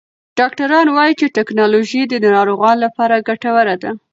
ډاکټران 0.37 0.87
وایې 0.91 1.13
چې 1.19 1.33
ټکنالوژي 1.37 2.01
د 2.07 2.13
ناروغانو 2.35 2.81
لپاره 2.85 3.23
ګټوره 3.27 3.75
ده. 3.83 3.91